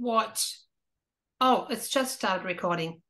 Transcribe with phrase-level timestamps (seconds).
[0.00, 0.44] what?
[1.40, 3.00] Oh it's just started recording.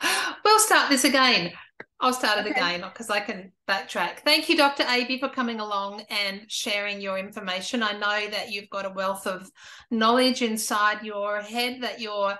[0.44, 1.52] We'll start this again.
[2.00, 2.52] I'll start it okay.
[2.52, 4.20] again because i can backtrack.
[4.20, 7.82] Thank you dr Avi for coming along and sharing your information.
[7.82, 9.50] I know that you've got a wealth of
[9.90, 12.34] knowledge inside your head that you're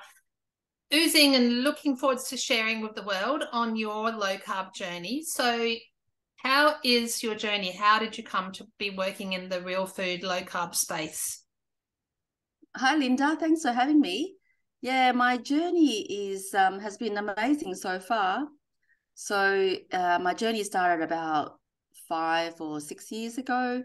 [0.94, 5.22] oozing and looking forward to sharing with the world on your low carb journey.
[5.22, 5.74] So
[6.36, 7.72] how is your journey?
[7.72, 11.44] How did you come to be working in the real food low carb space
[12.76, 13.36] Hi, Linda.
[13.36, 14.36] Thanks for having me.
[14.82, 18.46] Yeah, my journey is um, has been amazing so far.
[19.14, 21.58] So uh, my journey started about
[22.08, 23.82] five or six years ago.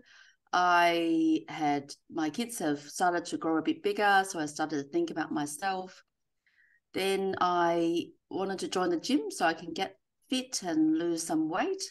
[0.52, 4.90] I had my kids have started to grow a bit bigger, so I started to
[4.90, 6.04] think about myself.
[6.94, 9.98] Then I wanted to join the gym so I can get
[10.30, 11.82] fit and lose some weight.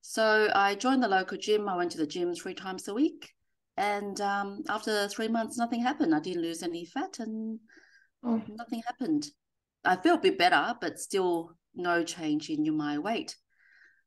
[0.00, 1.68] So I joined the local gym.
[1.68, 3.34] I went to the gym three times a week.
[3.76, 6.14] And um, after three months, nothing happened.
[6.14, 7.58] I didn't lose any fat and
[8.22, 8.42] oh.
[8.48, 9.26] nothing happened.
[9.84, 13.34] I feel a bit better, but still no change in my weight.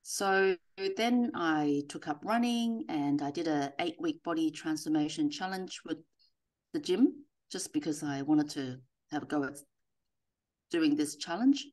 [0.03, 0.55] So
[0.95, 5.97] then I took up running and I did a eight week body transformation challenge with
[6.73, 8.77] the gym just because I wanted to
[9.11, 9.57] have a go at
[10.69, 11.65] doing this challenge.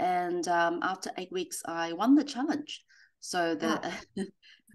[0.00, 2.82] And um, after eight weeks, I won the challenge.
[3.20, 3.80] So the.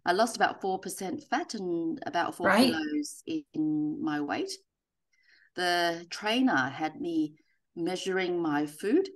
[0.07, 2.71] I lost about 4% fat and about four right.
[2.71, 4.51] kilos in my weight.
[5.55, 7.35] The trainer had me
[7.75, 9.09] measuring my food.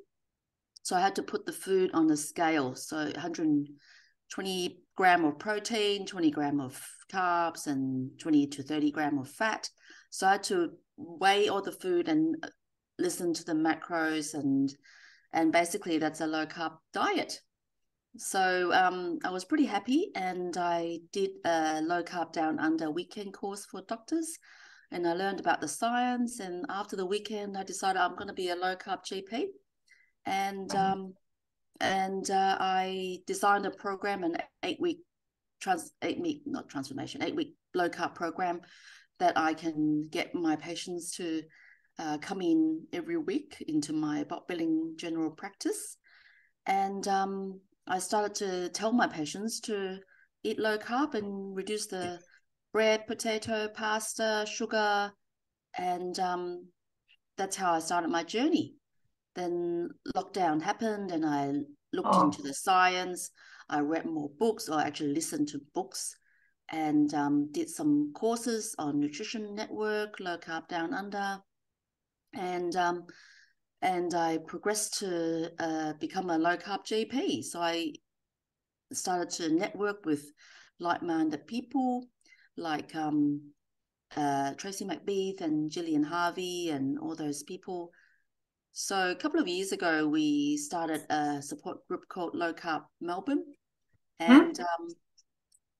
[0.83, 2.75] So I had to put the food on the scale.
[2.75, 6.77] So 120 gram of protein, 20 gram of
[7.09, 9.69] carbs, and 20 to 30 gram of fat.
[10.09, 12.49] So I had to weigh all the food and uh,
[12.99, 14.73] listen to the macros and
[15.33, 17.39] and basically that's a low carb diet
[18.17, 23.33] so um, I was pretty happy, and I did a low carb down under weekend
[23.33, 24.37] course for doctors,
[24.91, 26.39] and I learned about the science.
[26.39, 29.45] And after the weekend, I decided I'm going to be a low carb GP,
[30.25, 30.93] and mm-hmm.
[30.93, 31.13] um,
[31.79, 34.99] and uh, I designed a program, an eight week
[35.61, 38.61] trans eight week not transformation, eight week low carb program
[39.19, 41.43] that I can get my patients to
[41.99, 45.97] uh, come in every week into my bulk billing general practice.
[46.65, 49.99] And um, I started to tell my patients to
[50.43, 52.19] eat low carb and reduce the
[52.73, 55.11] bread, potato, pasta, sugar,
[55.77, 56.67] and um,
[57.37, 58.75] that's how I started my journey.
[59.35, 61.53] Then lockdown happened, and I
[61.93, 62.25] looked oh.
[62.25, 63.31] into the science.
[63.69, 66.15] I read more books, or actually listened to books,
[66.69, 71.39] and um, did some courses on Nutrition Network, Low Carb Down Under,
[72.33, 73.05] and um,
[73.81, 77.43] and I progressed to uh, become a low carb GP.
[77.43, 77.93] So I
[78.93, 80.23] started to network with
[80.79, 82.07] like minded people
[82.57, 83.41] like um,
[84.15, 87.91] uh, Tracy McBeath and Gillian Harvey and all those people.
[88.73, 93.43] So a couple of years ago, we started a support group called Low Carb Melbourne,
[94.19, 94.63] and hmm?
[94.63, 94.89] um,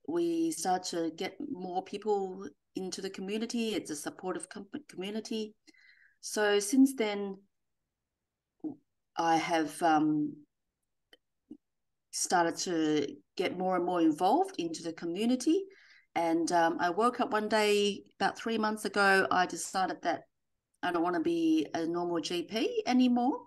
[0.07, 3.75] we started to get more people into the community.
[3.75, 5.55] It's a supportive com- community.
[6.19, 7.37] So since then,
[9.17, 10.33] I have um,
[12.11, 13.07] started to
[13.37, 15.63] get more and more involved into the community.
[16.15, 19.27] And um, I woke up one day about three months ago.
[19.31, 20.23] I decided that
[20.83, 23.39] I don't want to be a normal GP anymore.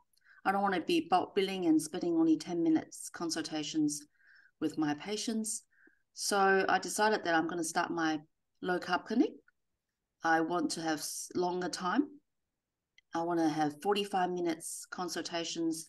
[0.44, 4.02] I don't want to be bulk billing and spending only 10 minutes consultations
[4.60, 5.62] with my patients.
[6.14, 8.20] So I decided that I'm going to start my
[8.62, 9.30] low carb clinic.
[10.22, 11.02] I want to have
[11.34, 12.08] longer time
[13.14, 15.88] I want to have 45 minutes consultations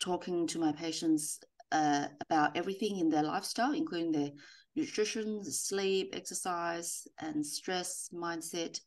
[0.00, 1.40] talking to my patients
[1.72, 4.30] uh, about everything in their lifestyle, including their
[4.76, 8.78] nutrition, sleep, exercise, and stress mindset.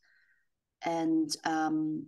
[0.84, 2.06] And um,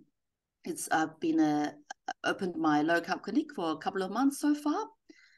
[0.63, 1.75] it's I've been a
[2.23, 4.87] opened my low carb clinic for a couple of months so far,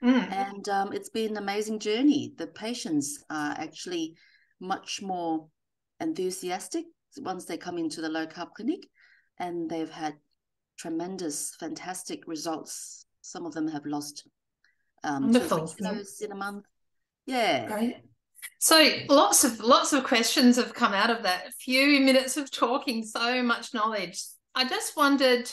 [0.03, 0.31] mm.
[0.31, 2.34] and um, it's been an amazing journey.
[2.38, 4.16] The patients are actually
[4.61, 5.47] much more
[6.00, 6.85] enthusiastic
[7.17, 8.88] once they come into the low carb clinic
[9.40, 10.16] and they've had
[10.78, 13.06] tremendous, fantastic results.
[13.22, 14.28] Some of them have lost
[15.03, 15.74] um, Wonderful.
[16.22, 16.66] in a month.
[17.26, 17.68] Yeah.
[17.68, 17.97] Great.
[18.59, 21.47] So lots of lots of questions have come out of that.
[21.47, 24.22] A few minutes of talking, so much knowledge.
[24.56, 25.52] I just wondered,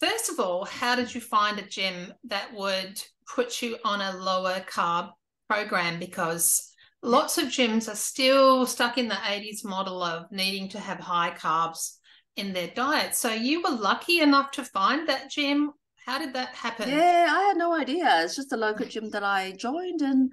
[0.00, 4.16] first of all, how did you find a gym that would put you on a
[4.16, 5.10] lower carb
[5.48, 5.98] program?
[5.98, 10.98] Because lots of gyms are still stuck in the 80s model of needing to have
[10.98, 11.98] high carbs
[12.36, 13.14] in their diet.
[13.14, 15.72] So you were lucky enough to find that gym.
[16.06, 16.88] How did that happen?
[16.88, 18.22] Yeah, I had no idea.
[18.24, 20.30] It's just a local gym that I joined and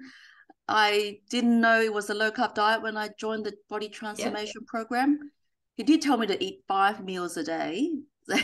[0.66, 4.62] I didn't know it was a low carb diet when I joined the body transformation
[4.62, 4.66] yep.
[4.66, 5.18] program.
[5.76, 7.90] he did tell me to eat five meals a day.
[8.28, 8.36] so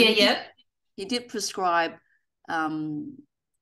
[0.00, 0.42] yeah, yeah.
[0.96, 1.92] He did prescribe
[2.48, 3.16] um,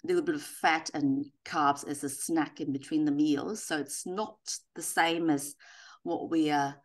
[0.04, 3.64] a little bit of fat and carbs as a snack in between the meals.
[3.64, 4.36] So it's not
[4.74, 5.54] the same as
[6.02, 6.76] what we are,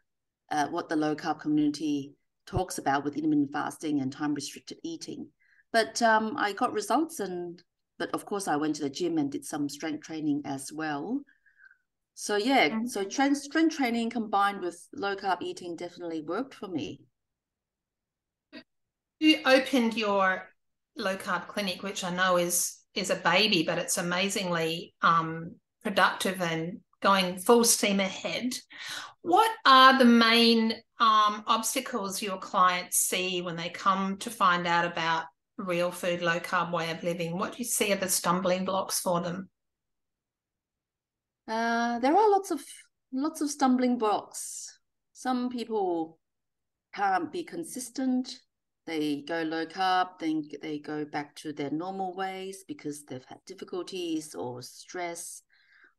[0.52, 2.16] uh, what the low carb community
[2.48, 5.28] talks about with intermittent fasting and time restricted eating.
[5.72, 7.62] But um, I got results, and
[8.00, 11.22] but of course I went to the gym and did some strength training as well.
[12.16, 12.88] So yeah, mm-hmm.
[12.88, 17.02] so strength strength training combined with low carb eating definitely worked for me.
[19.20, 20.48] You opened your
[20.96, 26.42] low carb clinic, which I know is is a baby, but it's amazingly um, productive
[26.42, 28.54] and going full steam ahead.
[29.22, 34.86] What are the main um, obstacles your clients see when they come to find out
[34.86, 35.26] about
[35.58, 37.38] real food, low carb way of living?
[37.38, 39.50] What do you see are the stumbling blocks for them?
[41.48, 42.62] Uh, there are lots of
[43.14, 44.80] lots of stumbling blocks.
[45.14, 46.20] Some people
[46.94, 48.40] can't be consistent.
[48.86, 53.40] They go low carb, then they go back to their normal ways because they've had
[53.46, 55.42] difficulties or stress,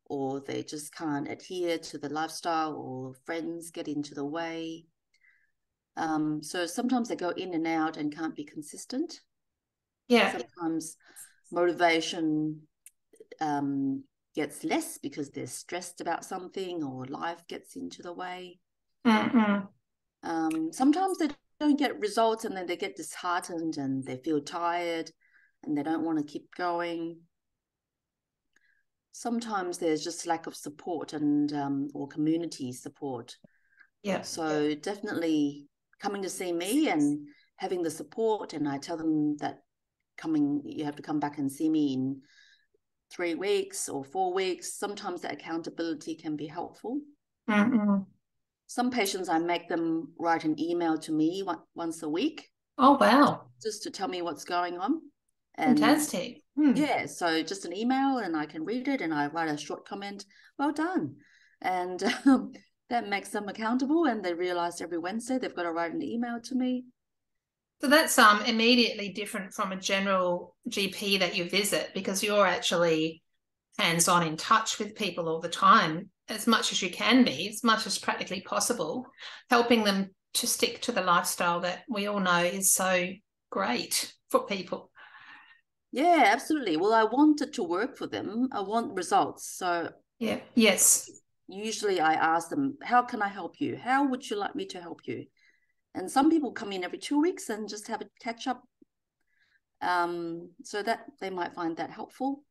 [0.09, 4.85] or they just can't adhere to the lifestyle, or friends get into the way.
[5.95, 9.19] Um, so sometimes they go in and out and can't be consistent.
[10.07, 10.31] Yeah.
[10.31, 10.97] Sometimes
[11.51, 12.61] motivation
[13.39, 14.03] um,
[14.35, 18.59] gets less because they're stressed about something or life gets into the way.
[19.05, 19.65] Mm-hmm.
[20.23, 21.29] Um, sometimes they
[21.59, 25.11] don't get results and then they get disheartened and they feel tired
[25.63, 27.19] and they don't want to keep going.
[29.19, 33.35] Sometimes there's just lack of support and um, or community support.
[34.01, 34.21] Yeah.
[34.21, 35.65] So definitely
[35.99, 37.27] coming to see me and
[37.57, 39.57] having the support, and I tell them that
[40.17, 42.21] coming you have to come back and see me in
[43.11, 44.79] three weeks or four weeks.
[44.79, 47.01] Sometimes that accountability can be helpful.
[47.49, 48.03] Mm-hmm.
[48.67, 52.47] Some patients, I make them write an email to me one, once a week.
[52.77, 53.47] Oh, wow.
[53.61, 55.01] Just to tell me what's going on.
[55.55, 56.43] And, Fantastic.
[56.59, 56.73] Hmm.
[56.75, 57.05] Yeah.
[57.05, 60.25] So just an email and I can read it and I write a short comment.
[60.57, 61.15] Well done.
[61.61, 62.51] And um,
[62.89, 66.41] that makes them accountable and they realize every Wednesday they've got to write an email
[66.41, 66.83] to me.
[67.79, 73.23] So that's um immediately different from a general GP that you visit because you're actually
[73.77, 77.63] hands-on in touch with people all the time as much as you can be, as
[77.63, 79.07] much as practically possible,
[79.49, 83.07] helping them to stick to the lifestyle that we all know is so
[83.49, 84.91] great for people.
[85.91, 86.77] Yeah, absolutely.
[86.77, 88.49] Well, I wanted to work for them.
[88.51, 89.49] I want results.
[89.57, 89.89] So
[90.19, 91.09] yeah, yes.
[91.47, 93.75] Usually I ask them, how can I help you?
[93.75, 95.25] How would you like me to help you?
[95.95, 98.63] and some people come in every two weeks and just have a catch up
[99.81, 102.43] um, so that they might find that helpful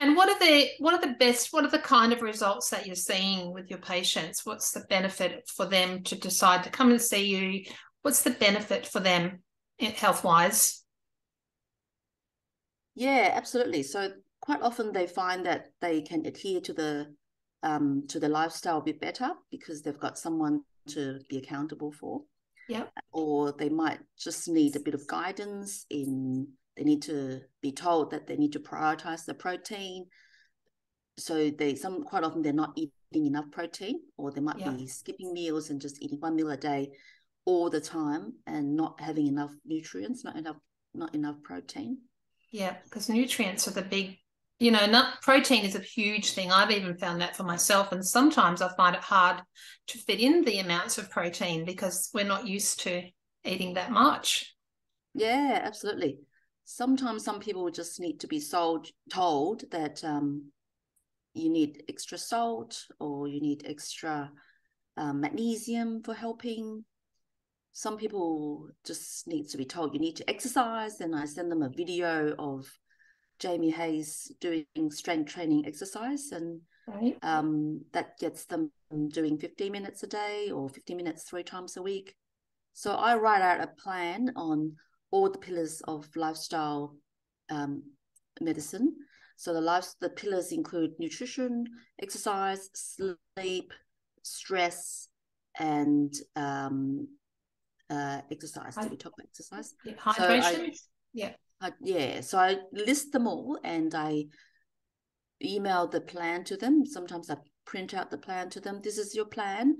[0.00, 2.86] and what are the what are the best what are the kind of results that
[2.86, 7.00] you're seeing with your patients what's the benefit for them to decide to come and
[7.00, 7.64] see you
[8.02, 9.40] what's the benefit for them
[9.78, 10.83] health wise
[12.94, 13.82] yeah absolutely.
[13.82, 14.10] So
[14.40, 17.14] quite often they find that they can adhere to the
[17.62, 22.22] um, to the lifestyle a bit better because they've got someone to be accountable for.
[22.68, 27.70] Yeah or they might just need a bit of guidance in they need to be
[27.70, 30.06] told that they need to prioritize the protein.
[31.16, 34.70] So they some quite often they're not eating enough protein or they might yeah.
[34.70, 36.90] be skipping meals and just eating one meal a day
[37.44, 40.56] all the time and not having enough nutrients not enough
[40.94, 41.98] not enough protein
[42.54, 44.16] yeah because nutrients are the big
[44.60, 46.52] you know, protein is a huge thing.
[46.52, 47.92] I've even found that for myself.
[47.92, 49.42] And sometimes I find it hard
[49.88, 53.02] to fit in the amounts of protein because we're not used to
[53.44, 54.54] eating that much.
[55.12, 56.18] Yeah, absolutely.
[56.64, 60.50] Sometimes some people just need to be sold, told that um,
[61.34, 64.30] you need extra salt or you need extra
[64.96, 66.84] um, magnesium for helping.
[67.76, 71.62] Some people just need to be told you need to exercise, and I send them
[71.62, 72.66] a video of
[73.40, 77.18] Jamie Hayes doing strength training exercise, and right.
[77.22, 78.70] um, that gets them
[79.08, 82.14] doing 15 minutes a day or 15 minutes three times a week.
[82.74, 84.76] So I write out a plan on
[85.10, 86.94] all the pillars of lifestyle
[87.50, 87.82] um,
[88.40, 88.94] medicine.
[89.36, 91.66] So the life, the pillars include nutrition,
[92.00, 93.72] exercise, sleep,
[94.22, 95.08] stress,
[95.58, 97.08] and um,
[97.90, 98.74] uh, exercise.
[98.76, 99.74] Did we talk about exercise?
[99.84, 100.42] Yeah, hydration.
[100.42, 100.72] So I,
[101.12, 101.32] yeah.
[101.60, 104.26] Uh, yeah, so I list them all and I
[105.42, 106.84] email the plan to them.
[106.84, 108.80] Sometimes I print out the plan to them.
[108.82, 109.76] This is your plan.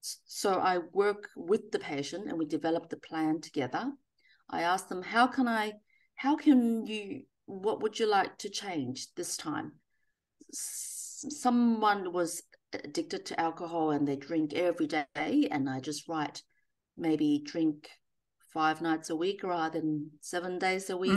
[0.00, 3.90] So I work with the patient and we develop the plan together.
[4.48, 5.72] I ask them, how can I,
[6.14, 9.72] how can you, what would you like to change this time?
[10.52, 16.42] Someone was addicted to alcohol and they drink every day, and I just write
[16.98, 17.88] maybe drink
[18.52, 21.12] five nights a week rather than seven days a week.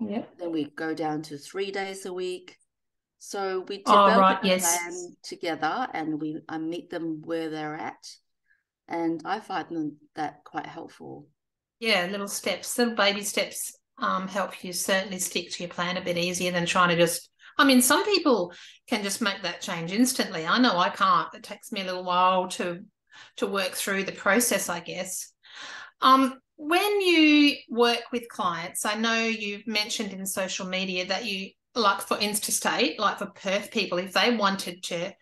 [0.00, 0.10] Mm.
[0.10, 0.22] Yeah.
[0.38, 2.56] Then we go down to three days a week.
[3.18, 4.44] So we develop oh, right.
[4.44, 4.78] a yes.
[4.78, 8.06] plan together and we I meet them where they're at.
[8.86, 11.26] And I find that quite helpful.
[11.80, 16.00] Yeah, little steps, little baby steps um, help you certainly stick to your plan a
[16.00, 18.52] bit easier than trying to just I mean, some people
[18.88, 20.46] can just make that change instantly.
[20.46, 21.34] I know I can't.
[21.34, 22.84] It takes me a little while to
[23.36, 25.32] to work through the process, I guess.
[26.00, 31.50] Um, when you work with clients, I know you've mentioned in social media that you
[31.74, 35.12] like for Instastate, like for Perth people, if they wanted to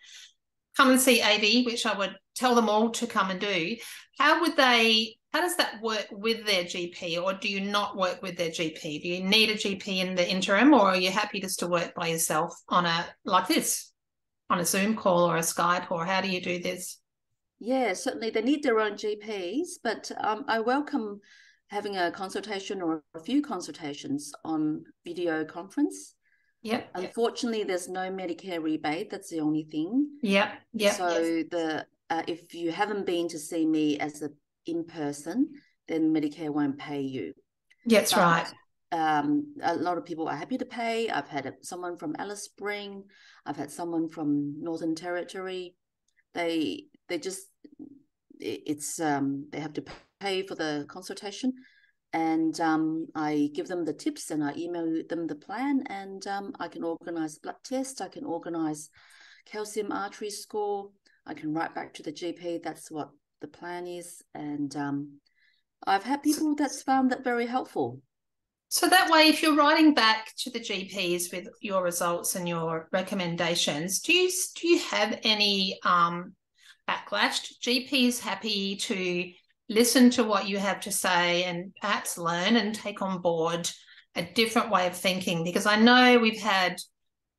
[0.75, 3.77] come and see Avi, which I would tell them all to come and do,
[4.17, 5.15] how would they?
[5.33, 9.01] How does that work with their GP, or do you not work with their GP?
[9.01, 11.93] Do you need a GP in the interim, or are you happy just to work
[11.95, 13.91] by yourself on a like this,
[14.49, 16.97] on a Zoom call or a Skype, or how do you do this?
[17.59, 21.19] Yeah, certainly they need their own GPs, but um, I welcome
[21.69, 26.15] having a consultation or a few consultations on video conference.
[26.63, 26.89] Yep.
[26.95, 29.09] Unfortunately, there's no Medicare rebate.
[29.09, 30.07] That's the only thing.
[30.21, 30.49] Yep.
[30.73, 30.95] Yep.
[30.95, 31.45] So yes.
[31.49, 34.29] the uh, if you haven't been to see me as a
[34.65, 35.49] in person,
[35.87, 37.33] then Medicare won't pay you.
[37.85, 38.53] That's but, right.
[38.91, 41.09] Um, a lot of people are happy to pay.
[41.09, 43.03] I've had someone from Alice Spring.
[43.45, 45.75] I've had someone from Northern Territory.
[46.33, 47.47] They they just
[48.39, 49.83] it's um they have to
[50.19, 51.53] pay for the consultation.
[52.13, 56.53] And um, I give them the tips and I email them the plan and um,
[56.57, 58.89] I can organize blood test, I can organize
[59.45, 60.89] calcium artery score,
[61.25, 63.09] I can write back to the GP that's what
[63.41, 64.21] the plan is.
[64.33, 65.19] And um,
[65.85, 68.01] I've had people that's found that very helpful.
[68.69, 72.89] So that way, if you're writing back to the GPs with your results and your
[72.91, 76.33] recommendations, do you do you have any um,
[76.87, 77.53] backlash?
[77.61, 79.31] GPs happy to
[79.69, 83.69] listen to what you have to say and perhaps learn and take on board
[84.15, 86.79] a different way of thinking because I know we've had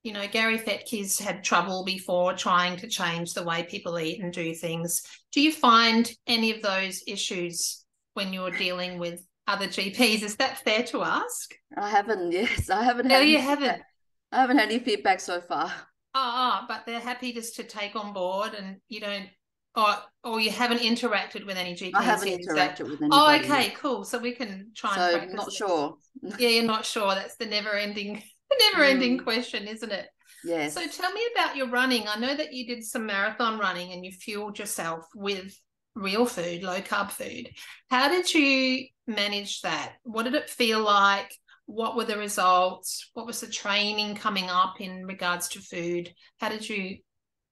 [0.05, 4.33] you know Gary Fettke's had trouble before trying to change the way people eat and
[4.33, 5.03] do things.
[5.33, 10.59] Do you find any of those issues when you're dealing with other GPs is that
[10.59, 11.55] fair to ask?
[11.77, 13.83] I haven't yes I haven't no had you haven't.
[14.31, 15.73] I haven't had any feedback so far.
[16.15, 19.29] Oh, oh but they're happy just to take on board and you don't
[19.75, 21.95] or or you haven't interacted with any GPs?
[21.95, 23.11] I haven't interacted with anybody.
[23.13, 23.77] Oh, okay, yet.
[23.77, 24.05] cool.
[24.05, 25.97] So we can try so and not sure.
[26.39, 27.15] yeah, you're not sure.
[27.15, 29.25] That's the never-ending, the never-ending mm.
[29.25, 30.07] question, isn't it?
[30.45, 30.75] Yes.
[30.75, 32.07] So tell me about your running.
[32.09, 35.59] I know that you did some marathon running and you fueled yourself with
[35.95, 37.51] real food, low carb food.
[37.91, 39.95] How did you manage that?
[40.05, 41.33] What did it feel like?
[41.67, 43.11] What were the results?
[43.15, 46.13] What was the training coming up in regards to food?
[46.41, 46.99] How did you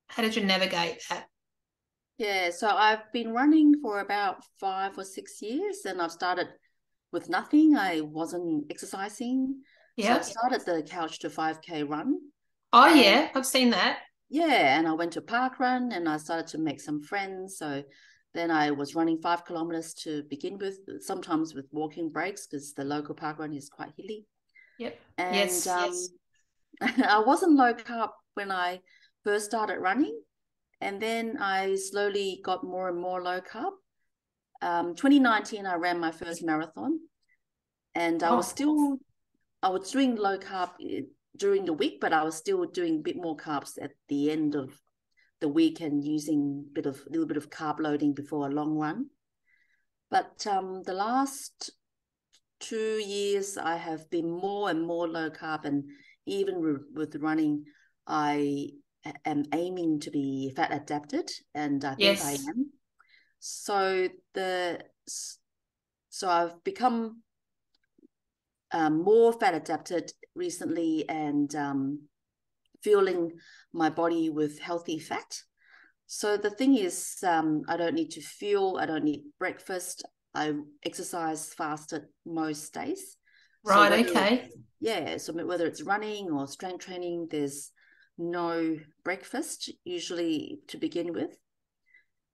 [0.09, 1.27] how did you navigate that?
[2.19, 6.49] Yeah, so I've been running for about five or six years, and I've started
[7.13, 7.77] with nothing.
[7.77, 9.61] I wasn't exercising.
[9.97, 10.15] Yeah.
[10.15, 12.19] So I started the couch to 5K run.
[12.73, 13.99] Oh, yeah, I've seen that.
[14.29, 17.59] Yeah, and I went to park run and I started to make some friends.
[17.59, 17.83] So
[18.35, 22.85] then I was running five kilometers to begin with, sometimes with walking breaks because the
[22.85, 24.27] local park run is quite hilly.
[24.79, 24.99] Yep.
[25.19, 26.09] And yes, um, yes.
[27.05, 28.81] I wasn't low carb when I
[29.25, 30.21] first started running.
[30.81, 33.73] And then I slowly got more and more low carb.
[34.63, 37.01] Um, 2019, I ran my first marathon,
[37.95, 38.51] and I was oh.
[38.51, 38.99] still,
[39.63, 41.03] I was doing low carb eh,
[41.37, 44.55] during the week, but I was still doing a bit more carbs at the end
[44.55, 44.71] of
[45.41, 48.53] the week and using a bit of a little bit of carb loading before a
[48.53, 49.07] long run.
[50.11, 51.71] But um, the last
[52.61, 55.85] two years, I have been more and more low carb, and
[56.27, 57.65] even with running,
[58.07, 58.71] I
[59.25, 62.25] am aiming to be fat adapted, and I think yes.
[62.25, 62.71] I am.
[63.39, 64.85] So the
[66.09, 67.23] so I've become
[68.73, 72.09] um, more fat adapted recently, and um,
[72.83, 73.33] fueling
[73.73, 75.43] my body with healthy fat.
[76.07, 78.79] So the thing is, um, I don't need to fuel.
[78.81, 80.05] I don't need breakfast.
[80.35, 83.17] I exercise fasted most days.
[83.65, 84.07] Right.
[84.07, 84.49] So okay.
[84.81, 85.17] Yeah.
[85.17, 87.73] So whether it's running or strength training, there's
[88.19, 91.37] no breakfast, usually to begin with.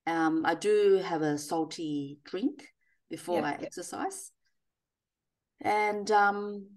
[0.05, 2.67] Um, I do have a salty drink
[3.09, 3.45] before yep.
[3.45, 4.31] I exercise.
[5.61, 6.67] And um,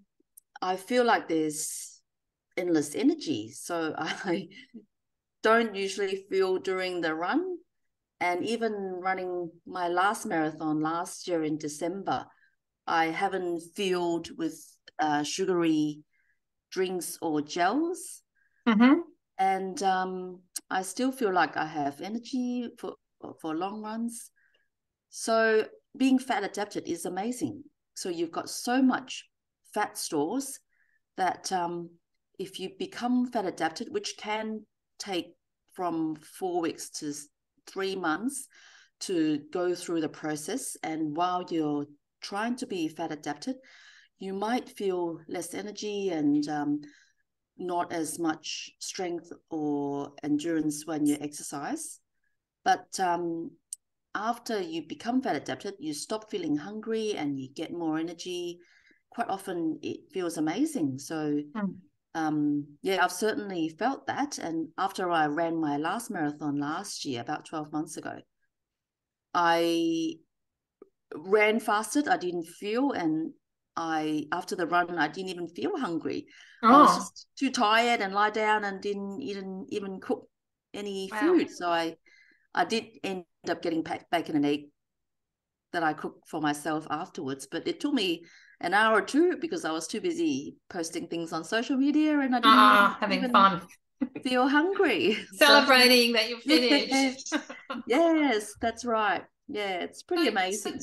[0.63, 2.01] I feel like there's
[2.57, 3.51] endless energy.
[3.51, 4.49] So I
[5.43, 7.59] don't usually feel during the run.
[8.21, 8.73] And even
[9.03, 12.25] running my last marathon last year in December,
[12.87, 14.59] I haven't filled with
[14.99, 16.01] uh, sugary
[16.71, 18.23] drinks or gels
[18.67, 19.01] Mm-hmm.
[19.39, 22.95] And um, I still feel like I have energy for
[23.41, 24.31] for long runs.
[25.11, 27.65] So being fat adapted is amazing.
[27.95, 29.25] So you've got so much
[29.73, 30.59] fat stores
[31.17, 31.91] that um,
[32.39, 34.67] if you become fat adapted, which can
[34.99, 35.35] take
[35.73, 37.13] from four weeks to
[37.67, 38.49] three months
[39.01, 41.87] to go through the process, and while you're
[42.21, 43.57] trying to be fat adapted,
[44.19, 46.81] you might feel less energy and um,
[47.59, 52.01] not as much strength or endurance when you exercise.
[52.65, 53.53] But um,
[54.15, 58.59] after you become fat adapted, you stop feeling hungry and you get more energy.
[59.11, 60.99] Quite often, it feels amazing.
[60.99, 61.75] So, mm.
[62.15, 64.39] um, yeah, I've certainly felt that.
[64.39, 68.19] And after I ran my last marathon last year, about 12 months ago,
[69.33, 70.15] I
[71.15, 72.09] ran fasted.
[72.09, 73.33] I didn't feel, and
[73.77, 76.27] I after the run, I didn't even feel hungry.
[76.63, 76.69] Oh.
[76.69, 76.99] I was oh.
[76.99, 80.29] just too tired and lie down and didn't even even cook
[80.73, 81.21] any wow.
[81.21, 81.51] food.
[81.51, 81.97] So I
[82.55, 84.67] I did end up getting bacon and egg
[85.73, 87.47] that I cooked for myself afterwards.
[87.51, 88.25] But it took me
[88.61, 92.35] an hour or two because I was too busy posting things on social media and
[92.35, 93.61] I didn't ah, having fun.
[94.23, 95.19] feel hungry.
[95.35, 97.35] Celebrating so, that you finished.
[97.87, 99.25] yes, that's right.
[99.49, 100.81] Yeah, it's pretty amazing.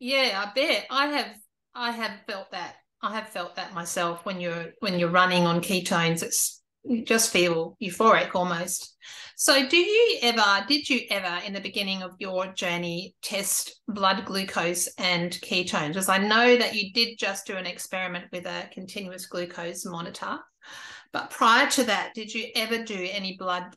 [0.00, 0.86] Yeah, I bet.
[0.90, 1.36] I have
[1.74, 2.76] I have felt that.
[3.02, 6.22] I have felt that myself when you're when you're running on ketones.
[6.22, 8.96] It's you just feel euphoric almost.
[9.36, 14.24] So do you ever did you ever in the beginning of your journey test blood
[14.24, 15.88] glucose and ketones?
[15.88, 20.38] Because I know that you did just do an experiment with a continuous glucose monitor.
[21.12, 23.74] But prior to that, did you ever do any blood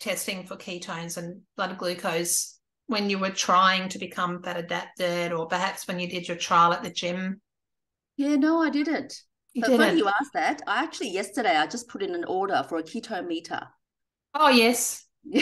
[0.00, 2.53] testing for ketones and blood glucose
[2.86, 6.72] when you were trying to become fat adapted or perhaps when you did your trial
[6.72, 7.40] at the gym?
[8.16, 9.20] Yeah, no, I didn't.
[9.54, 9.86] You but didn't.
[9.86, 10.62] funny you asked that.
[10.66, 13.60] I actually yesterday I just put in an order for a keto meter.
[14.34, 15.06] Oh yes.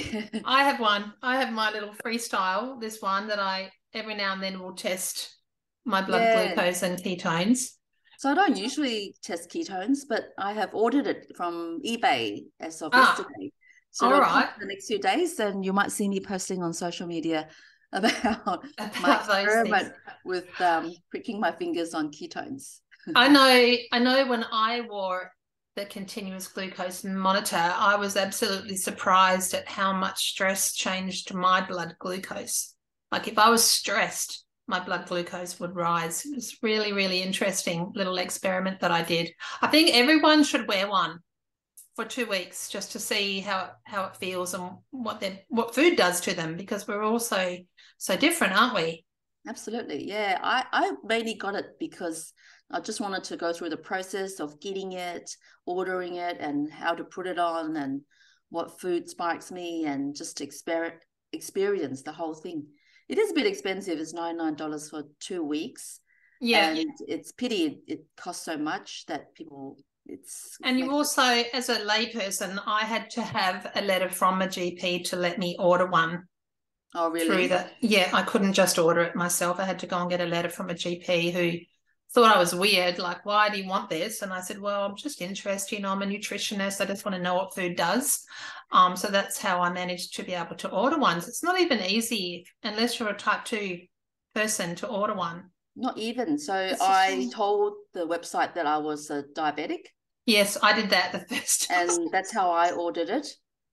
[0.44, 1.12] I have one.
[1.22, 5.36] I have my little freestyle, this one that I every now and then will test
[5.84, 6.54] my blood yeah.
[6.54, 7.72] glucose and ketones.
[8.18, 12.90] So I don't usually test ketones, but I have ordered it from eBay as of
[12.92, 13.08] ah.
[13.08, 13.52] yesterday.
[13.92, 14.48] So All right.
[14.58, 17.48] the next few days, then you might see me posting on social media
[17.92, 19.92] about, about my experiment
[20.24, 22.78] with um, pricking my fingers on ketones.
[23.14, 23.76] I know.
[23.92, 24.26] I know.
[24.26, 25.30] When I wore
[25.76, 31.96] the continuous glucose monitor, I was absolutely surprised at how much stress changed my blood
[31.98, 32.74] glucose.
[33.10, 36.24] Like if I was stressed, my blood glucose would rise.
[36.24, 39.30] It was really, really interesting little experiment that I did.
[39.60, 41.18] I think everyone should wear one
[41.94, 45.96] for two weeks just to see how how it feels and what their what food
[45.96, 47.56] does to them because we're all so
[47.98, 49.04] so different, aren't we?
[49.46, 50.38] Absolutely, yeah.
[50.42, 52.32] I I mainly got it because
[52.70, 55.30] I just wanted to go through the process of getting it,
[55.66, 58.02] ordering it, and how to put it on, and
[58.50, 60.98] what food spikes me, and just exper-
[61.32, 62.66] experience the whole thing.
[63.08, 63.98] It is a bit expensive.
[63.98, 66.00] It's ninety nine dollars for two weeks.
[66.40, 69.76] Yeah, and it's pity it, it costs so much that people
[70.06, 74.46] it's and you also as a layperson i had to have a letter from a
[74.46, 76.24] gp to let me order one
[76.94, 77.26] oh really?
[77.26, 79.60] through the yeah i couldn't just order it myself.
[79.60, 81.58] I had to go and get a letter from a gp who
[82.12, 84.22] thought i was weird like why do you want this?
[84.22, 86.80] And i said well i'm just interested you know i'm a nutritionist.
[86.80, 88.24] I just want to know what food does.
[88.72, 91.28] Um so that's how i managed to be able to order ones.
[91.28, 93.80] It's not even easy unless you're a type 2
[94.34, 96.38] person to order one not even.
[96.38, 99.86] So I told the website that I was a diabetic.
[100.26, 101.88] Yes, I did that the first time.
[101.88, 103.28] And that's how I ordered it.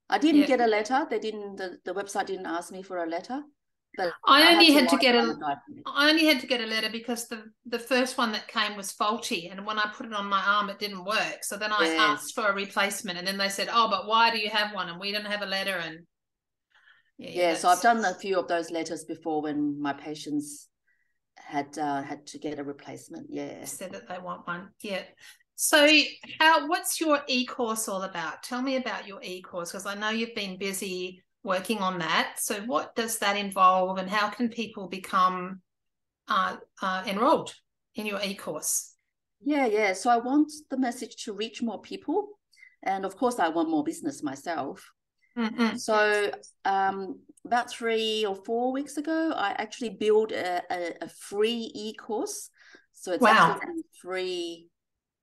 [0.09, 1.05] I didn't get a letter.
[1.09, 3.43] They didn't the, the website didn't ask me for a letter.
[3.97, 5.35] But I only had, had to, get a
[5.85, 8.91] I only had to get a letter because the the first one that came was
[8.91, 11.39] faulty and when I put it on my arm it didn't work.
[11.41, 11.99] So then I yes.
[11.99, 14.89] asked for a replacement and then they said, "Oh, but why do you have one?"
[14.89, 15.99] and we didn't have a letter and
[17.17, 20.68] yeah, yeah so I've done a few of those letters before when my patients
[21.49, 23.27] had uh, had to get a replacement.
[23.29, 24.69] Yeah, said that they want one.
[24.81, 25.03] Yeah.
[25.55, 25.85] So,
[26.39, 28.43] how what's your e course all about?
[28.43, 32.35] Tell me about your e course because I know you've been busy working on that.
[32.38, 35.62] So, what does that involve, and how can people become
[36.27, 37.53] uh, uh, enrolled
[37.95, 38.95] in your e course?
[39.41, 39.93] Yeah, yeah.
[39.93, 42.39] So, I want the message to reach more people,
[42.83, 44.88] and of course, I want more business myself.
[45.38, 45.78] Mm-hmm.
[45.78, 46.32] So,
[46.65, 51.94] um, about three or four weeks ago, I actually built a, a, a free e
[51.94, 52.50] course.
[52.94, 53.56] So it's wow.
[53.56, 54.68] actually a free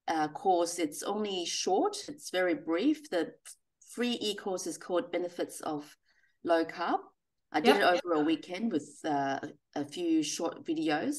[0.08, 0.78] uh, course.
[0.78, 1.96] It's only short.
[2.08, 3.10] It's very brief.
[3.10, 3.32] The
[3.90, 5.96] free e course is called Benefits of
[6.42, 7.00] Low Carb.
[7.52, 7.94] I did yep.
[7.94, 9.38] it over a weekend with uh,
[9.74, 11.16] a few short videos.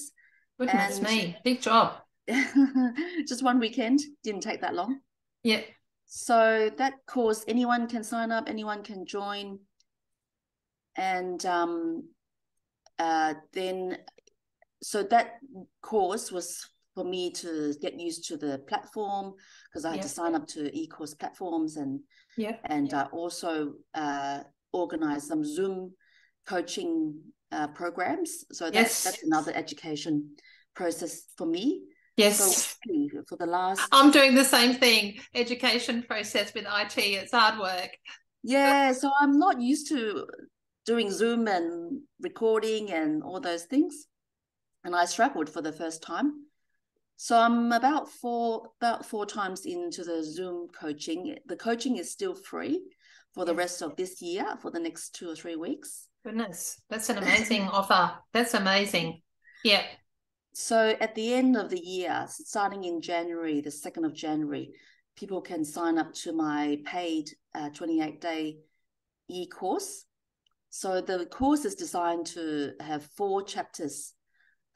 [0.60, 1.93] Goodness and me, big job.
[3.28, 4.00] just one weekend.
[4.23, 5.00] Didn't take that long.
[5.43, 5.62] Yeah.
[6.07, 9.59] So that course, anyone can sign up, anyone can join.
[10.95, 12.07] And um,
[12.97, 13.97] uh, then,
[14.81, 15.33] so that
[15.81, 19.33] course was for me to get used to the platform
[19.69, 21.99] because I had to sign up to e-course platforms and
[22.37, 24.39] yeah, and I also uh,
[24.73, 25.93] organize some Zoom
[26.47, 27.19] coaching
[27.51, 28.45] uh, programs.
[28.51, 29.03] So that's Yes.
[29.03, 30.35] that's another education
[30.73, 31.83] process for me.
[32.17, 32.75] Yes.
[32.86, 35.19] So for the last I'm doing the same thing.
[35.34, 36.97] Education process with IT.
[36.97, 37.91] It's hard work.
[38.43, 40.27] yeah, so I'm not used to
[40.86, 44.08] doing Zoom and recording and all those things,
[44.84, 46.45] and I struggled for the first time.
[47.17, 51.36] So I'm about four about four times into the Zoom coaching.
[51.47, 52.82] The coaching is still free
[53.34, 56.08] for the rest of this year for the next two or three weeks.
[56.23, 58.13] Goodness, that's an amazing offer.
[58.34, 59.21] That's amazing.
[59.63, 59.84] Yeah.
[60.59, 64.73] So at the end of the year, starting in January, the 2nd of January,
[65.15, 67.29] people can sign up to my paid
[67.75, 68.57] 28 day
[69.27, 70.05] e course.
[70.71, 74.13] So the course is designed to have four chapters.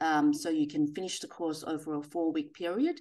[0.00, 3.00] Um, so you can finish the course over a four week period.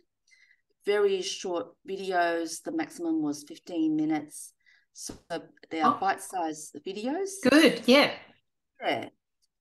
[0.84, 2.64] Very short videos.
[2.64, 4.54] The maximum was 15 minutes.
[4.94, 5.14] So
[5.70, 6.00] they are Oh.
[6.00, 7.30] bite sized videos.
[7.48, 7.84] Good.
[7.86, 8.12] Yeah.
[8.82, 9.10] Yeah.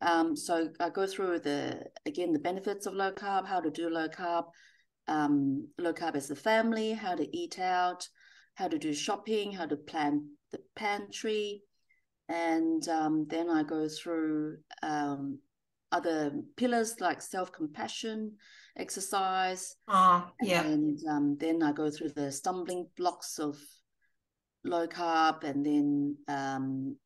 [0.03, 3.91] Um, so I go through the again the benefits of low carb, how to do
[3.91, 4.45] low carb,
[5.09, 8.09] um, low carb as a family, how to eat out,
[8.55, 11.63] how to do shopping, how to plan the pantry,
[12.29, 15.39] and um, then I go through um,
[15.93, 18.37] other pillars like self compassion,
[18.79, 20.63] exercise, Oh, yeah.
[20.63, 23.59] and um, then I go through the stumbling blocks of
[24.65, 26.97] low carb, and then um,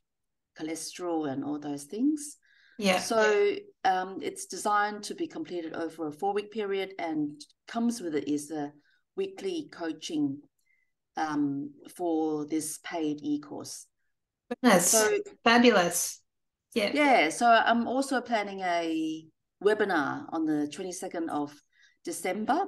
[0.59, 2.37] cholesterol and all those things.
[2.79, 2.99] Yeah.
[2.99, 8.15] So um, it's designed to be completed over a four week period, and comes with
[8.15, 8.73] it is a
[9.17, 10.41] weekly coaching
[11.17, 13.87] um, for this paid e course.
[14.51, 14.91] Goodness.
[14.91, 16.21] So Fabulous.
[16.75, 16.91] Yeah.
[16.93, 19.25] yeah, so I'm also planning a
[19.63, 21.55] webinar on the 22nd of
[22.05, 22.65] December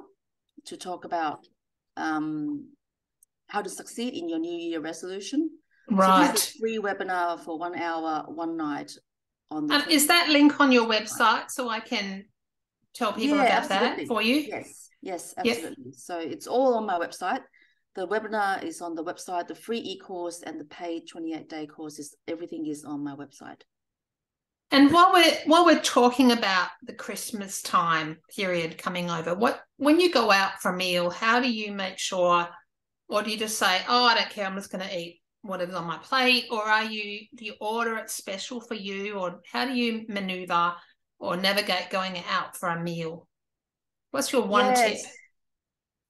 [0.66, 1.40] to talk about
[1.96, 2.68] um,
[3.48, 5.50] how to succeed in your New Year resolution.
[5.90, 6.32] So Right.
[6.32, 8.92] this is a free webinar for one hour, one night.
[9.50, 12.24] On And is that link on your website so I can
[12.94, 14.36] tell people Yeah, about that for you?
[14.40, 15.92] Yes, yes, absolutely.
[15.92, 17.42] So it's all on my website.
[17.94, 19.48] The webinar is on the website.
[19.48, 23.62] The free e-course and the paid 28-day course is everything is on my website.
[24.72, 30.00] And while we're while we're talking about the Christmas time period coming over, what when
[30.00, 32.48] you go out for a meal, how do you make sure,
[33.08, 35.74] or do you just say, "Oh, I don't care, I'm just going to eat whatever's
[35.74, 39.64] on my plate," or are you do you order it special for you, or how
[39.64, 40.74] do you maneuver
[41.18, 43.28] or navigate going out for a meal?
[44.10, 44.98] What's your one tip?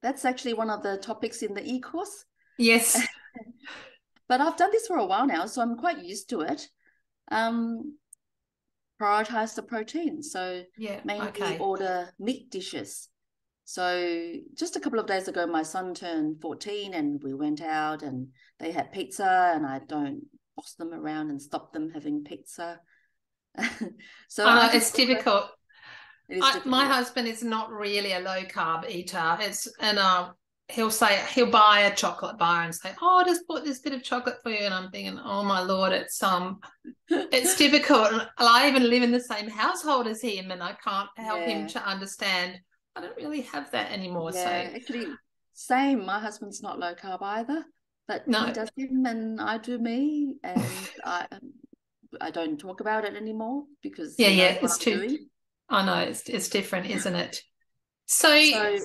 [0.01, 2.25] That's actually one of the topics in the e-course.
[2.57, 3.05] Yes,
[4.27, 6.67] But I've done this for a while now, so I'm quite used to it.
[7.31, 7.97] Um,
[9.01, 10.21] prioritize the protein.
[10.21, 13.09] So yeah, mainly okay, order meat dishes.
[13.69, 18.01] So just a couple of days ago, my son turned 14 and we went out
[18.01, 20.21] and they had pizza and I don't
[20.55, 22.79] boss them around and stop them having pizza.
[24.29, 25.49] so I it's difficult.
[26.29, 29.37] It I, my husband is not really a low carb eater.
[29.41, 30.29] It's and uh,
[30.69, 33.91] he'll say he'll buy a chocolate bar and say, "Oh, I just bought this bit
[33.91, 36.59] of chocolate for you," and I'm thinking, "Oh my lord, it's um,
[37.09, 41.09] it's difficult." And I even live in the same household as him, and I can't
[41.17, 41.63] help Yeah.
[41.63, 42.59] him to understand.
[42.97, 44.31] I don't really have that anymore.
[44.33, 45.07] yeah, So actually,
[45.53, 46.05] same.
[46.05, 47.63] My husband's not low carb either,
[48.07, 48.45] but No.
[48.45, 50.61] he does him and I do me, and
[51.05, 51.53] I um,
[52.21, 55.29] I don't talk about it anymore because Yeah, yeah, it's I'm too- doing.
[55.69, 57.41] I know it's it's different, isn't it?
[58.05, 58.79] So, So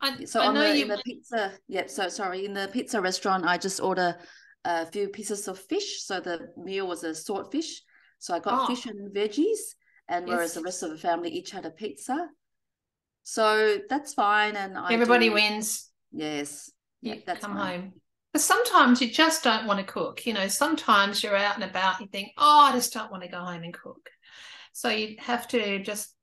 [0.00, 0.82] I, So I on know the you.
[0.82, 1.90] in the pizza, yep.
[1.90, 4.16] So sorry, in the pizza restaurant, I just order
[4.64, 6.02] a few pieces of fish.
[6.04, 7.82] So the meal was a swordfish.
[8.20, 8.66] So I got Oh.
[8.66, 9.58] fish and veggies,
[10.08, 12.28] and whereas the rest of the family each had a pizza.
[13.28, 15.90] So that's fine, and I everybody do- wins.
[16.12, 17.80] Yes, yeah, that's come fine.
[17.80, 17.92] home.
[18.32, 20.24] But sometimes you just don't want to cook.
[20.24, 23.28] You know, sometimes you're out and about, you think, oh, I just don't want to
[23.28, 24.08] go home and cook.
[24.72, 26.14] So you have to just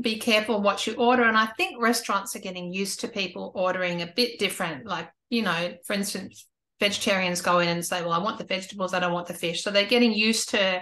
[0.00, 1.24] be careful what you order.
[1.24, 4.86] And I think restaurants are getting used to people ordering a bit different.
[4.86, 6.46] Like, you know, for instance,
[6.78, 9.64] vegetarians go in and say, well, I want the vegetables, I don't want the fish.
[9.64, 10.80] So they're getting used to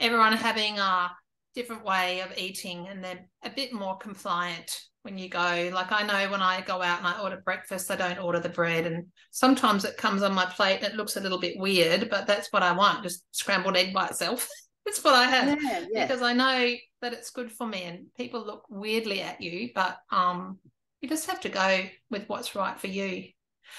[0.00, 1.12] everyone having a
[1.54, 5.70] different way of eating and they're a bit more compliant when you go.
[5.72, 8.48] Like I know when I go out and I order breakfast, I don't order the
[8.48, 8.86] bread.
[8.86, 12.26] And sometimes it comes on my plate and it looks a little bit weird, but
[12.26, 14.48] that's what I want, just scrambled egg by itself.
[14.86, 16.06] that's what I have Yeah, yeah.
[16.06, 19.98] because I know that it's good for me and people look weirdly at you, but
[20.10, 20.58] um
[21.00, 23.24] you just have to go with what's right for you.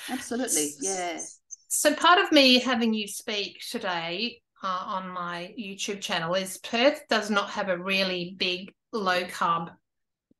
[0.09, 0.71] Absolutely.
[0.81, 1.19] Yeah.
[1.67, 7.03] So part of me having you speak today uh, on my YouTube channel is Perth
[7.09, 9.71] does not have a really big low carb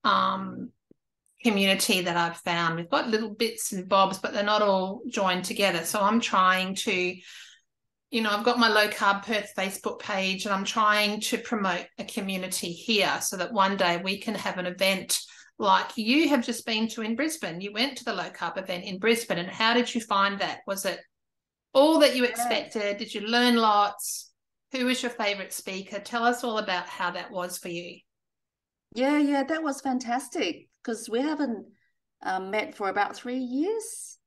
[0.04, 0.70] um,
[1.44, 2.76] community that I've found.
[2.76, 5.84] We've got little bits and bobs, but they're not all joined together.
[5.86, 7.16] So I'm trying to,
[8.12, 11.86] you know, I've got my low carb Perth Facebook page and I'm trying to promote
[11.98, 15.20] a community here so that one day we can have an event
[15.58, 17.62] like you have just been to in Brisbane.
[17.62, 19.38] You went to the low carb event in Brisbane.
[19.38, 20.60] And how did you find that?
[20.68, 21.00] Was it
[21.74, 22.98] all that you expected?
[22.98, 24.32] Did you learn lots?
[24.72, 26.00] Who was your favorite speaker?
[26.00, 28.00] Tell us all about how that was for you.
[28.94, 31.66] Yeah, yeah, that was fantastic because we haven't
[32.24, 34.18] um, met for about three years.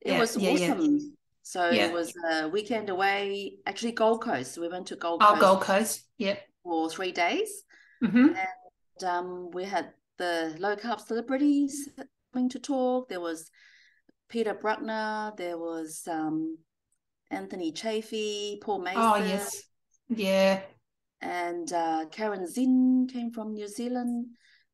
[0.00, 0.98] It yeah, was yeah, awesome.
[0.98, 0.98] Yeah.
[1.42, 4.58] So it was a weekend away, actually Gold Coast.
[4.58, 5.34] We went to Gold Coast.
[5.36, 6.04] Oh, Gold Coast.
[6.18, 6.40] Yep.
[6.62, 7.64] For three days.
[8.02, 8.28] Mm-hmm.
[8.28, 11.88] And um, we had the low carb celebrities
[12.32, 13.08] coming to talk.
[13.08, 13.50] There was
[14.28, 15.36] Peter Brukner.
[15.36, 16.58] There was um,
[17.32, 19.02] Anthony Chaffee, Paul Mason.
[19.02, 19.62] Oh yes,
[20.08, 20.60] yeah.
[21.20, 24.26] And uh, Caryn Zinn came from New Zealand.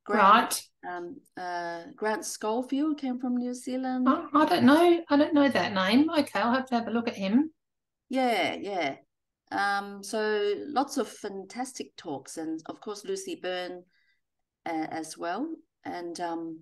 [0.05, 0.97] Grant, right.
[0.97, 4.07] Um, uh, Grant Schofield came from New Zealand.
[4.09, 5.05] Oh, I don't know.
[5.09, 6.11] I don't know that name.
[6.11, 7.51] Okay, I'll have to have a look at him.
[8.09, 8.97] Yeah, yeah.
[9.53, 13.85] Um, so lots of fantastic talks, and of course Lucy Burns
[14.67, 15.47] uh, as well.
[15.85, 16.61] And um,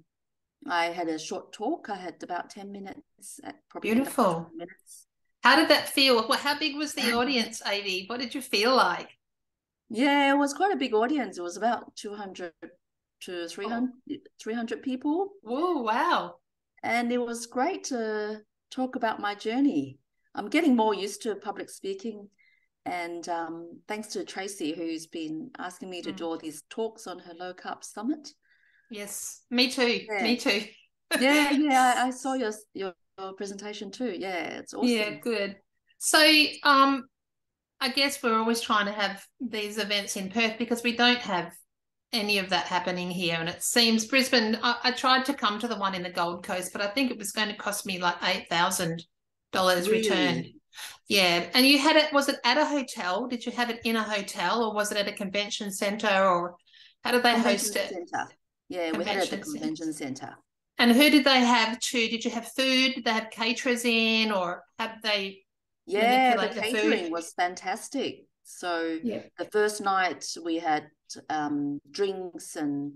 [0.66, 1.88] I had a short talk.
[1.88, 3.40] I had about ten minutes.
[3.44, 5.05] At probably Beautiful minutes.
[5.46, 6.26] How did that feel?
[6.28, 8.06] Well, how big was the audience, Avi?
[8.08, 9.10] What did you feel like?
[9.88, 11.38] Yeah, it was quite a big audience.
[11.38, 12.50] It was about 200
[13.20, 14.16] to 300, oh.
[14.42, 15.28] 300 people.
[15.46, 16.38] Oh, wow.
[16.82, 18.40] And it was great to
[18.72, 20.00] talk about my journey.
[20.34, 22.28] I'm getting more used to public speaking.
[22.84, 26.16] And um, thanks to Tracy, who's been asking me to mm.
[26.16, 28.30] do all these talks on her low carb summit.
[28.90, 30.00] Yes, me too.
[30.10, 30.22] Yeah.
[30.24, 30.64] Me too.
[31.20, 31.94] yeah, yeah.
[31.98, 32.94] I, I saw your, your
[33.36, 34.14] presentation too.
[34.16, 34.88] Yeah, it's awesome.
[34.88, 35.56] Yeah, good.
[35.98, 36.18] So,
[36.62, 37.04] um,
[37.80, 41.52] I guess we're always trying to have these events in Perth because we don't have
[42.12, 43.36] any of that happening here.
[43.38, 46.44] And it seems Brisbane, I, I tried to come to the one in the Gold
[46.44, 49.04] Coast, but I think it was going to cost me like $8,000
[49.54, 49.90] really?
[49.90, 50.44] return.
[51.08, 51.46] Yeah.
[51.54, 53.26] And you had it, was it at a hotel?
[53.26, 56.56] Did you have it in a hotel or was it at a convention center or
[57.04, 57.90] how did they host it?
[57.90, 58.28] Center.
[58.68, 60.34] Yeah, we had it at the convention center.
[60.78, 62.08] And who did they have to?
[62.08, 62.94] Did you have food?
[62.94, 65.42] Did they have caterers in or have they?
[65.86, 68.26] Yeah, the catering the was fantastic.
[68.42, 69.22] So yeah.
[69.38, 70.88] the first night we had
[71.30, 72.92] um, drinks and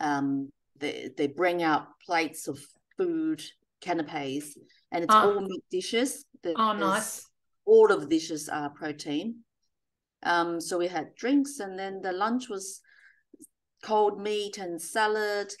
[0.00, 2.60] um, they, they bring out plates of
[2.96, 3.42] food,
[3.80, 4.56] canapes,
[4.92, 5.34] and it's oh.
[5.34, 6.24] all meat dishes.
[6.42, 7.26] There's, oh, nice.
[7.64, 9.40] All of the dishes are protein.
[10.22, 12.80] Um, so we had drinks, and then the lunch was
[13.82, 15.52] cold meat and salad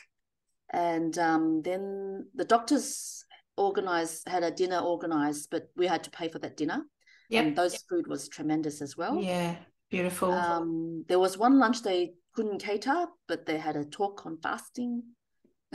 [0.70, 3.24] and um, then the doctors
[3.56, 6.84] organized had a dinner organized, but we had to pay for that dinner.
[7.28, 9.20] Yeah, and those food was tremendous as well.
[9.20, 9.56] Yeah,
[9.90, 10.32] beautiful.
[10.32, 15.02] Um, there was one lunch they couldn't cater, but they had a talk on fasting.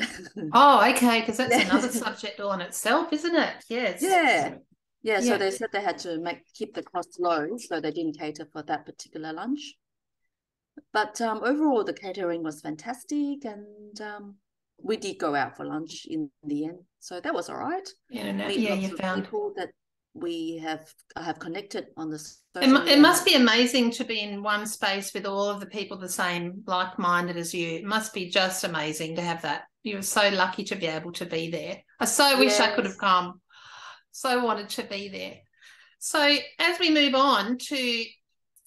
[0.53, 3.53] oh, okay, because that's another subject all in itself, isn't it?
[3.69, 4.01] Yes.
[4.01, 4.56] Yeah.
[5.03, 8.17] Yeah, so they said they had to make keep the cost low, so they didn't
[8.17, 9.75] cater for that particular lunch.
[10.93, 14.36] But um, overall, the catering was fantastic, and um,
[14.81, 17.88] we did go out for lunch in the end, so that was all right.
[18.09, 19.69] Yeah, no, yeah, you found people that
[20.13, 22.41] we have have connected on this.
[22.55, 25.97] It, it, must be amazing to be in one space with all of the people
[25.97, 27.67] the same like minded as you.
[27.69, 29.63] It must be just amazing to have that.
[29.81, 31.81] You're so lucky to be able to be there.
[31.99, 32.59] I so wish yes.
[32.59, 33.41] I could have come.
[34.12, 35.38] So wanted to be there.
[35.99, 36.19] So
[36.59, 38.05] as we move on to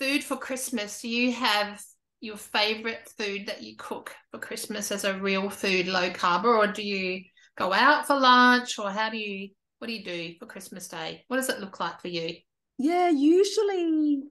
[0.00, 1.80] food for Christmas, you have
[2.26, 6.66] your favorite food that you cook for Christmas as a real food, low carb, or
[6.66, 7.22] do you
[7.56, 11.24] go out for lunch, or how do you what do you do for Christmas Day?
[11.28, 12.34] What does it look like for you?
[12.78, 14.22] Yeah, usually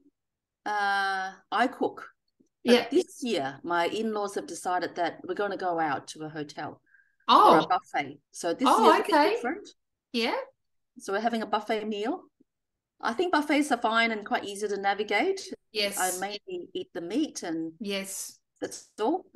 [0.66, 2.08] uh, I cook.
[2.64, 2.88] But yeah.
[2.90, 6.82] This year, my in-laws have decided that we're going to go out to a hotel
[7.28, 7.54] oh.
[7.54, 8.20] or a buffet.
[8.32, 9.36] So this oh, year okay.
[9.36, 9.70] different.
[10.14, 10.38] Yeah.
[11.00, 12.24] So we're having a buffet meal.
[13.02, 15.42] I think buffets are fine and quite easy to navigate.
[15.72, 15.98] Yes.
[16.00, 19.26] I mainly eat the meat and yes, that's all.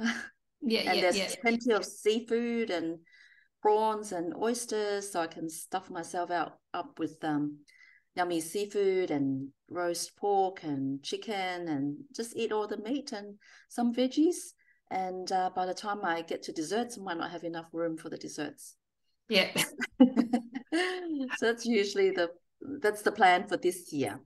[0.61, 1.35] Yeah, and yeah, there's yeah.
[1.41, 2.99] plenty of seafood and
[3.61, 7.59] prawns and oysters, so I can stuff myself out up with um,
[8.15, 13.35] yummy seafood and roast pork and chicken and just eat all the meat and
[13.69, 14.53] some veggies.
[14.91, 17.95] And uh, by the time I get to desserts, I might not have enough room
[17.97, 18.75] for the desserts.
[19.29, 19.51] Yeah.
[20.01, 20.05] so
[21.39, 22.29] that's usually the
[22.61, 24.19] that's the plan for this year.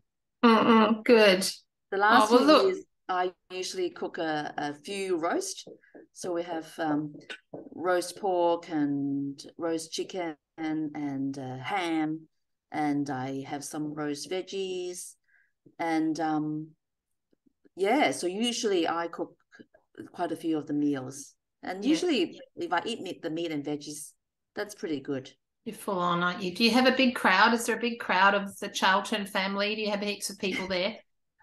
[0.43, 1.47] Mm-mm, good.
[1.91, 5.67] The last oh, well, years, I usually cook a, a few roast.
[6.13, 7.13] So we have um,
[7.75, 12.27] roast pork and roast chicken and, and uh, ham,
[12.71, 15.13] and I have some roast veggies,
[15.79, 16.69] and um,
[17.75, 18.11] yeah.
[18.11, 19.35] So usually I cook
[20.11, 21.89] quite a few of the meals, and Yeah.
[21.89, 24.11] usually if I eat meat, the meat and veggies,
[24.55, 25.31] that's pretty good.
[25.65, 26.53] You're full on, aren't you?
[26.53, 27.53] Do you have a big crowd?
[27.53, 29.75] Is there a big crowd of the Charlton family?
[29.75, 30.97] Do you have heaps of people there?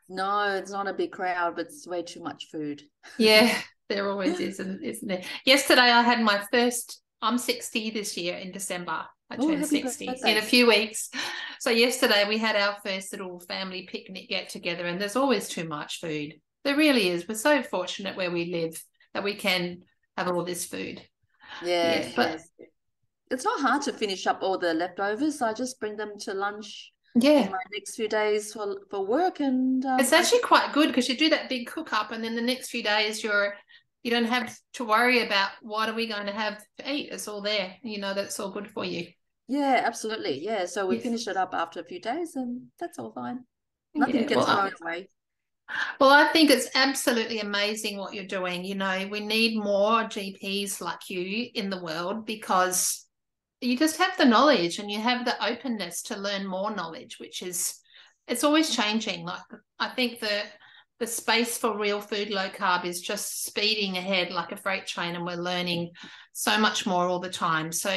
[0.08, 2.82] No, it's not a big crowd, but it's way too much food.
[3.18, 3.56] Yeah,
[3.88, 5.22] there always is, isn't isn't there?
[5.46, 9.04] Yesterday I had my first, I'm 60 this year in December.
[9.30, 10.32] I turned happy 60 birthday.
[10.32, 11.08] in a few weeks.
[11.60, 15.68] So yesterday we had our first little family picnic get together, and there's always too
[15.68, 16.34] much food.
[16.64, 17.26] There really is.
[17.28, 18.82] We're so fortunate where we live
[19.14, 19.82] that we can
[20.16, 21.00] have all this food.
[21.64, 22.69] Yeah, Yes, but- yes.
[23.30, 25.40] It's not hard to finish up all the leftovers.
[25.40, 27.44] I just bring them to lunch Yeah.
[27.44, 31.08] in my next few days for for work, and um, It's actually quite good because
[31.08, 33.54] you do that big cook up, and then the next few days you're
[34.02, 37.10] you don't have to worry about what are we going to have to eat.
[37.12, 37.76] It's all there.
[37.82, 39.06] You know that's all good for you.
[39.48, 40.66] yeah, absolutely, yeah.
[40.66, 41.04] So we Yes.
[41.04, 43.44] finish it up after a few days, and that's all fine.
[43.94, 45.08] Nothing Yeah, gets well, thrown away.
[46.00, 48.64] Well, I think it's absolutely amazing what you're doing.
[48.64, 53.06] You know, we need more GPs like you in the world because
[53.60, 57.42] you just have the knowledge and you have the openness to learn more knowledge, which
[57.42, 57.78] is
[58.26, 59.24] it's always changing.
[59.24, 59.42] Like
[59.78, 60.42] I think the
[60.98, 65.14] the space for real food low carb is just speeding ahead like a freight train
[65.14, 65.90] and we're learning
[66.34, 67.72] so much more all the time.
[67.72, 67.90] So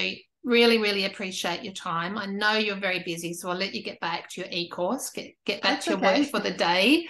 [0.44, 2.18] really, really appreciate your time.
[2.18, 5.34] I know you're very busy, so I'll let you get back to your e-course, get
[5.46, 6.22] get back That's to your okay.
[6.22, 7.08] work for the day.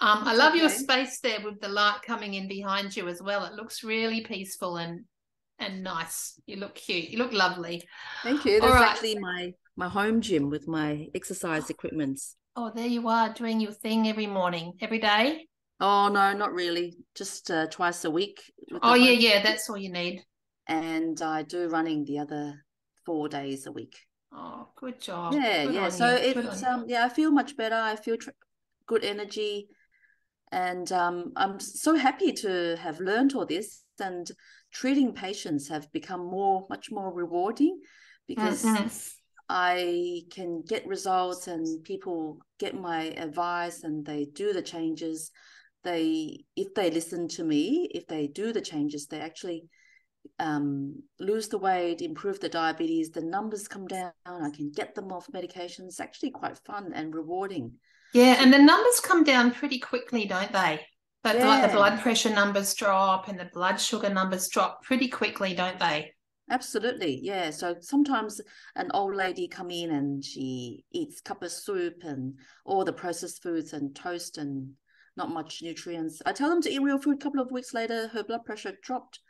[0.00, 3.44] Um, I love your space there with the light coming in behind you as well.
[3.44, 5.04] It looks really peaceful and
[5.62, 6.40] and nice.
[6.46, 7.10] You look cute.
[7.10, 7.82] You look lovely.
[8.22, 8.60] Thank you.
[8.60, 8.90] That's right.
[8.90, 12.36] actually my my home gym with my exercise equipments.
[12.54, 15.46] Oh, there you are doing your thing every morning, every day.
[15.80, 16.96] Oh no, not really.
[17.14, 18.42] Just uh, twice a week.
[18.82, 19.42] Oh yeah, yeah, gym.
[19.44, 20.24] that's all you need.
[20.66, 22.64] And I do running the other
[23.04, 23.96] four days a week.
[24.34, 25.34] Oh, good job.
[25.34, 26.16] yeah Good yeah so you.
[26.16, 28.30] It's um yeah i feel much better i feel tr-
[28.86, 29.68] good energy
[30.50, 34.30] and um i'm so happy to have learned all this and
[34.72, 37.80] treating patients have become more much more rewarding
[38.28, 39.12] because Mm-mm.
[39.48, 45.30] i can get results and people get my advice and they do the changes
[45.84, 49.64] they if they listen to me if they do the changes they actually
[50.38, 54.12] um, lose the weight, improve the diabetes, the numbers come down.
[54.26, 55.86] I can get them off medication.
[55.86, 57.72] It's actually quite fun and rewarding.
[58.12, 60.80] Yeah, and the numbers come down pretty quickly, don't they?
[61.22, 65.54] But like the blood pressure numbers drop and the blood sugar numbers drop pretty quickly,
[65.54, 66.12] don't they?
[66.50, 67.50] Absolutely, yeah.
[67.50, 68.40] So sometimes
[68.74, 73.42] an old lady come in and she eats cup of soup and all the processed
[73.42, 74.72] foods and toast and
[75.16, 76.20] not much nutrients.
[76.26, 77.16] I tell them to eat real food.
[77.16, 79.20] A couple of weeks later, her blood pressure dropped.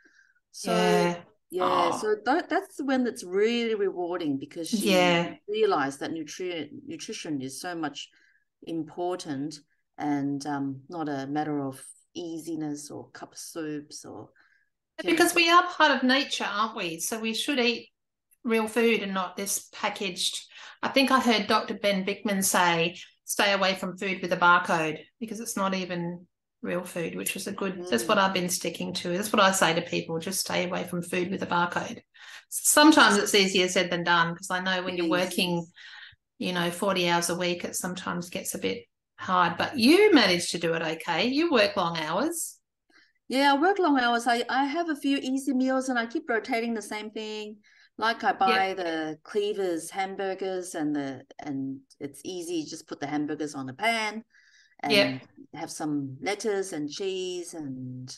[0.51, 1.15] So yeah.
[1.51, 1.97] Yeah, Oh.
[2.01, 5.35] so that, that's when it's really rewarding because she Yeah.
[5.47, 8.09] realized that nutrient nutrition is so much
[8.63, 9.59] important
[9.97, 14.29] and um, not a matter of easiness or cup of soups or
[15.03, 16.99] Because we are part of nature, aren't we?
[16.99, 17.89] So we should eat
[18.43, 20.39] real food and not this packaged.
[20.81, 21.75] I think I heard Dr.
[21.75, 26.27] Ben Bikman say, stay away from food with a barcode because it's not even
[26.61, 28.09] real food, which was a good, that's Mm.
[28.09, 29.09] what I've been sticking to.
[29.09, 32.01] That's what I say to people, just stay away from food with a barcode.
[32.49, 35.65] Sometimes it's easier said than done because I know when you're working,
[36.37, 38.85] you know, 40 hours a week, it sometimes gets a bit
[39.23, 41.27] hard, but you managed to do it okay.
[41.27, 42.59] You work long hours.
[43.29, 44.27] Yeah, I work long hours.
[44.27, 47.57] I, I have a few easy meals and I keep rotating the same thing.
[47.97, 53.55] Like I buy the Cleavers hamburgers and the and it's easy, just put the hamburgers
[53.55, 54.23] on the pan
[54.81, 55.21] and
[55.55, 58.15] have some lettuce and cheese and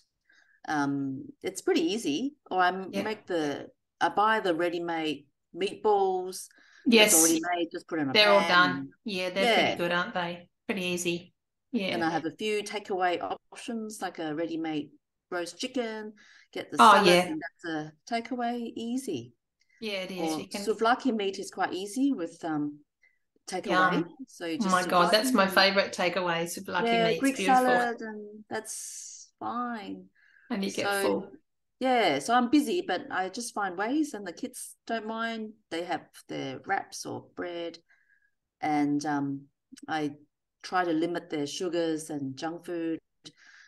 [0.68, 2.36] um it's pretty easy.
[2.50, 3.68] Or I make the
[4.02, 6.48] I buy the ready-made meatballs.
[6.88, 8.90] Yes, already made, just put in a they're all done.
[9.04, 9.64] Yeah, they're Yeah.
[9.66, 10.50] pretty good, aren't they?
[10.68, 11.34] Pretty easy.
[11.72, 11.88] Yeah.
[11.88, 14.90] And I have a few takeaway options like a ready-made
[15.30, 16.14] roast chicken,
[16.54, 17.26] get the Oh, salad, yeah.
[17.28, 19.34] and that's a takeaway easy.
[19.82, 20.34] yeah, it is.
[20.36, 20.62] Or You can.
[20.62, 22.80] souvlaki meat is quite easy with um
[23.48, 23.94] takeaway.
[23.94, 24.06] Yum.
[24.28, 26.44] So you Oh just my god, that's my favorite takeaway.
[26.46, 30.06] Souvlaki Yeah, meat's Greek beautiful, salad, and that's fine.
[30.50, 31.32] and you get so- full.
[31.80, 35.52] Yeah, so I'm busy, but I just find ways, and the kids don't mind.
[35.72, 37.78] They have their wraps or bread,
[38.62, 39.48] and um,
[39.86, 40.14] I
[40.66, 43.00] try to limit their sugars and junk food,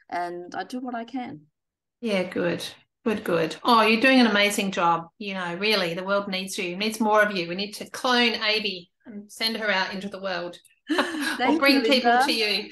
[0.09, 1.41] and I do what I can.
[2.01, 2.65] Yeah, good,
[3.05, 3.55] good, good.
[3.63, 5.07] Oh, you're doing an amazing job.
[5.19, 6.75] You know, really, the world needs you.
[6.75, 7.47] Needs more of you.
[7.47, 10.57] We need to clone Avi and send her out into the world.
[10.89, 12.69] or bring you, people to you.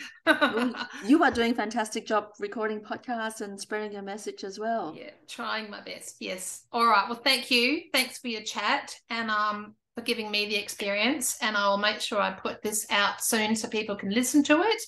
[1.05, 4.95] you are doing a fantastic job recording podcasts and spreading your message as well.
[4.97, 6.15] Yeah, trying my best.
[6.21, 6.63] Yes.
[6.71, 7.09] All right.
[7.09, 7.81] Well, thank you.
[7.91, 11.37] Thanks for your chat and um for giving me the experience.
[11.41, 14.81] And I'll make sure I put this out soon so people can listen to it.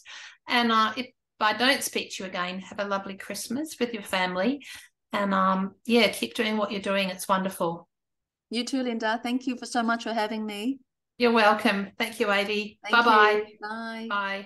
[0.47, 1.07] And uh, if
[1.39, 4.65] I don't speak to you again, have a lovely Christmas with your family.
[5.13, 7.09] And um, yeah, keep doing what you're doing.
[7.09, 7.87] It's wonderful.
[8.49, 9.19] You too, Linda.
[9.23, 10.79] Thank you for so much for having me.
[11.17, 11.91] You're welcome.
[11.97, 12.79] Thank you, Avi.
[12.91, 13.43] Bye-bye.
[13.61, 14.07] Bye.
[14.09, 14.45] Bye.